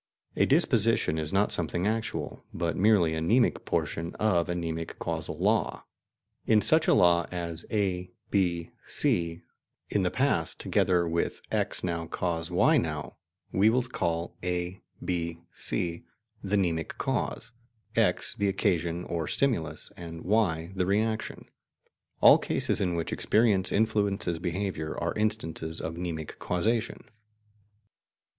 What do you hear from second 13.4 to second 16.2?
we will call A, B, C,...